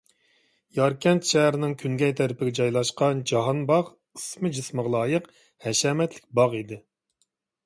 ياركەنت 0.75 1.27
شەھىرىنىڭ 1.31 1.75
كۈنگەي 1.81 2.15
تەرىپىگە 2.19 2.53
جايلاشقان 2.61 3.21
جاھانباغ 3.33 3.93
ئىسمى-جىسمىغا 4.21 4.95
لايىق 4.97 5.29
ھەشەمەتلىك 5.69 6.27
باغ 6.41 6.59
ئىدى. 6.63 6.83